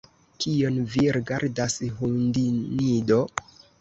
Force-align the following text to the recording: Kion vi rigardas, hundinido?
Kion 0.43 0.77
vi 0.93 1.03
rigardas, 1.17 1.75
hundinido? 1.99 3.21